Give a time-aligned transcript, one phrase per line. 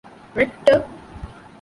[0.37, 0.77] ރެކްޓަރ